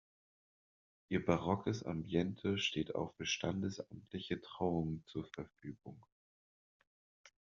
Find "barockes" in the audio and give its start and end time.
1.23-1.83